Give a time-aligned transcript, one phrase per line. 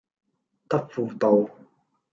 [0.67, 1.47] 德輔道